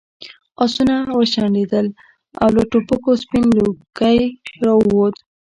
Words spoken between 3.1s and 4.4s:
سپین لوګی